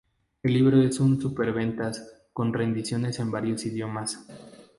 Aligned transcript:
El 0.41 0.53
libro 0.55 0.81
es 0.81 0.99
un 0.99 1.21
superventas, 1.21 2.23
con 2.33 2.51
reediciones 2.53 3.19
en 3.19 3.29
varios 3.29 3.67
idiomas. 3.67 4.19